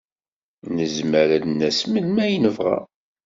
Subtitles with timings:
[0.75, 2.77] Nezmer ad d-nas melmi ay nebɣa.